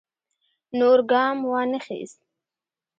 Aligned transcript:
نور 0.79 0.99
ګام 1.11 1.37
وانه 1.51 1.79
خیست. 1.85 2.19